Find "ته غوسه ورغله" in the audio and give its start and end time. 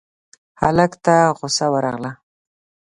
1.05-2.11